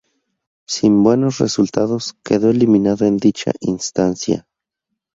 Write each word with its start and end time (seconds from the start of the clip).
Sin 0.67 1.03
buenos 1.03 1.37
resultados, 1.37 2.15
quedó 2.23 2.49
eliminado 2.49 3.05
en 3.05 3.17
dicha 3.17 3.51
instancia. 3.59 4.47